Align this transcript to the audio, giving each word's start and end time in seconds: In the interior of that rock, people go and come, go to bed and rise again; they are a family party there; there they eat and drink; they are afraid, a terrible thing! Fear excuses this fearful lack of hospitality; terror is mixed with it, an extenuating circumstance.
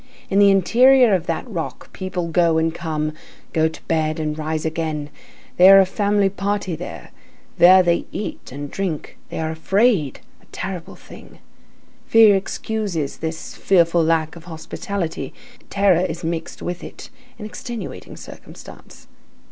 In 0.31 0.39
the 0.39 0.49
interior 0.49 1.13
of 1.13 1.27
that 1.27 1.47
rock, 1.47 1.93
people 1.93 2.29
go 2.29 2.57
and 2.57 2.73
come, 2.73 3.13
go 3.53 3.67
to 3.67 3.83
bed 3.83 4.19
and 4.19 4.35
rise 4.35 4.65
again; 4.65 5.11
they 5.57 5.69
are 5.69 5.79
a 5.79 5.85
family 5.85 6.27
party 6.27 6.75
there; 6.75 7.11
there 7.59 7.83
they 7.83 8.07
eat 8.11 8.51
and 8.51 8.71
drink; 8.71 9.19
they 9.29 9.37
are 9.39 9.51
afraid, 9.51 10.19
a 10.41 10.47
terrible 10.47 10.95
thing! 10.95 11.37
Fear 12.07 12.35
excuses 12.35 13.17
this 13.17 13.53
fearful 13.55 14.03
lack 14.03 14.35
of 14.35 14.45
hospitality; 14.45 15.35
terror 15.69 16.03
is 16.03 16.23
mixed 16.23 16.63
with 16.63 16.83
it, 16.83 17.11
an 17.37 17.45
extenuating 17.45 18.17
circumstance. 18.17 19.07